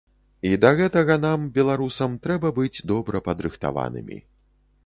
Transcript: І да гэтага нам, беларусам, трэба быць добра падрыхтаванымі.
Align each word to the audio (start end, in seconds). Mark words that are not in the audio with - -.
І 0.51 0.53
да 0.63 0.71
гэтага 0.79 1.17
нам, 1.25 1.43
беларусам, 1.59 2.17
трэба 2.25 2.53
быць 2.57 2.83
добра 2.93 3.23
падрыхтаванымі. 3.29 4.17